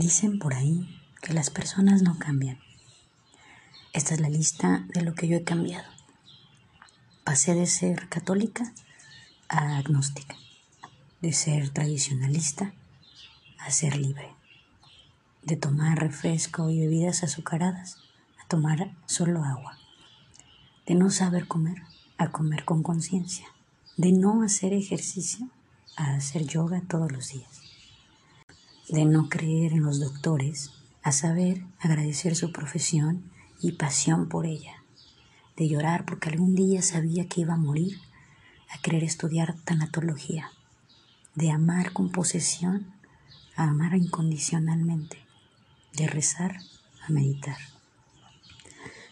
[0.00, 2.58] Dicen por ahí que las personas no cambian.
[3.92, 5.86] Esta es la lista de lo que yo he cambiado.
[7.22, 8.72] Pasé de ser católica
[9.50, 10.36] a agnóstica,
[11.20, 12.72] de ser tradicionalista
[13.58, 14.34] a ser libre,
[15.42, 17.98] de tomar refresco y bebidas azucaradas
[18.42, 19.76] a tomar solo agua,
[20.86, 21.82] de no saber comer
[22.16, 23.48] a comer con conciencia,
[23.98, 25.50] de no hacer ejercicio
[25.98, 27.59] a hacer yoga todos los días,
[28.90, 30.72] de no creer en los doctores
[31.02, 33.22] a saber agradecer su profesión
[33.60, 34.82] y pasión por ella,
[35.56, 37.98] de llorar porque algún día sabía que iba a morir,
[38.68, 40.50] a querer estudiar tanatología,
[41.34, 42.92] de amar con posesión
[43.56, 45.18] a amar incondicionalmente,
[45.92, 46.60] de rezar
[47.06, 47.58] a meditar,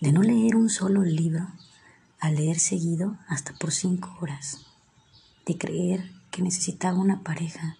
[0.00, 1.48] de no leer un solo libro
[2.20, 4.66] a leer seguido hasta por cinco horas,
[5.46, 7.76] de creer que necesitaba una pareja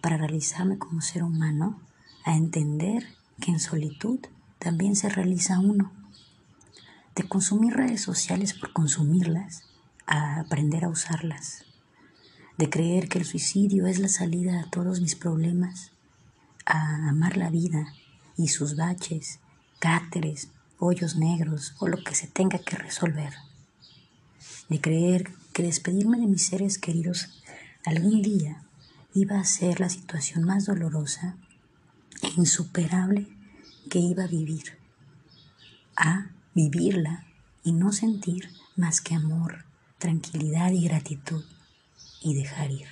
[0.00, 1.80] para realizarme como ser humano,
[2.24, 3.06] a entender
[3.40, 4.20] que en solitud
[4.58, 5.92] también se realiza uno.
[7.14, 9.64] De consumir redes sociales por consumirlas
[10.06, 11.64] a aprender a usarlas,
[12.56, 15.92] de creer que el suicidio es la salida a todos mis problemas,
[16.66, 17.92] a amar la vida
[18.36, 19.40] y sus baches,
[19.80, 23.34] cáteres, hoyos negros o lo que se tenga que resolver,
[24.68, 27.42] de creer que despedirme de mis seres queridos
[27.84, 28.62] algún día
[29.14, 31.36] iba a ser la situación más dolorosa
[32.22, 33.28] e insuperable
[33.88, 34.78] que iba a vivir,
[35.96, 37.26] a vivirla
[37.64, 39.64] y no sentir más que amor,
[39.98, 41.44] tranquilidad y gratitud
[42.22, 42.88] y dejar ir.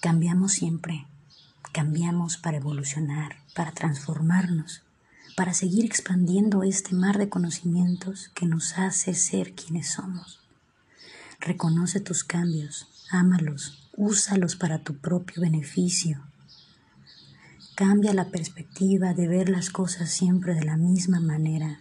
[0.00, 1.06] Cambiamos siempre,
[1.72, 4.82] cambiamos para evolucionar, para transformarnos,
[5.36, 10.40] para seguir expandiendo este mar de conocimientos que nos hace ser quienes somos.
[11.40, 16.24] Reconoce tus cambios, ámalos, úsalos para tu propio beneficio.
[17.74, 21.80] Cambia la perspectiva de ver las cosas siempre de la misma manera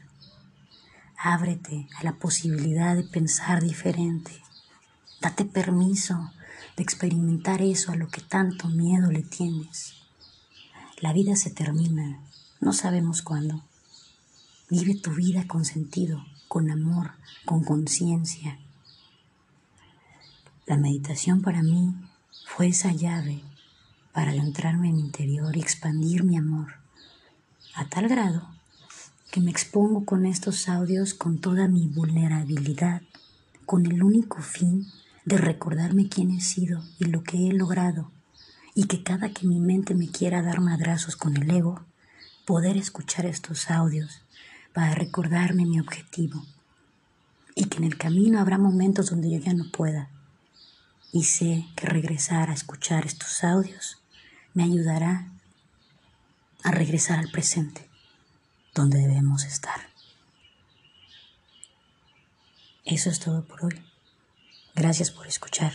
[1.20, 4.32] Ábrete a la posibilidad de pensar diferente.
[5.20, 6.32] Date permiso
[6.76, 9.96] de experimentar eso a lo que tanto miedo le tienes.
[11.02, 12.22] La vida se termina,
[12.62, 13.64] no sabemos cuándo.
[14.70, 17.14] Vive tu vida con sentido, con amor,
[17.46, 18.60] con conciencia.
[20.68, 21.96] La meditación para mí
[22.46, 23.42] fue esa llave
[24.12, 26.74] para adentrarme en mi interior y expandir mi amor
[27.74, 28.50] a tal grado
[29.32, 33.02] que me expongo con estos audios con toda mi vulnerabilidad,
[33.66, 34.86] con el único fin
[35.24, 38.12] de recordarme quién he sido y lo que he logrado,
[38.76, 41.86] y que cada que mi mente me quiera dar madrazos con el ego,
[42.46, 44.22] poder escuchar estos audios
[44.74, 46.46] para recordarme mi objetivo,
[47.56, 50.10] y que en el camino habrá momentos donde yo ya no pueda,
[51.12, 54.02] y sé que regresar a escuchar estos audios
[54.54, 55.32] me ayudará
[56.64, 57.90] a regresar al presente
[58.74, 59.90] donde debemos estar.
[62.86, 63.82] Eso es todo por hoy.
[64.76, 65.74] Gracias por escuchar.